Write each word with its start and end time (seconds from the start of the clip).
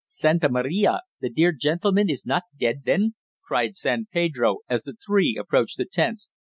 "Santa 0.07 0.49
Maria! 0.49 1.01
The 1.19 1.29
dear 1.29 1.51
gentleman 1.51 2.09
is 2.09 2.25
not 2.25 2.41
dead 2.59 2.85
then?" 2.85 3.13
cried 3.45 3.75
San 3.75 4.07
Pedro, 4.11 4.61
as 4.67 4.81
the 4.81 4.95
three 4.95 5.37
approached 5.39 5.77
the 5.77 5.85
tents. 5.85 6.31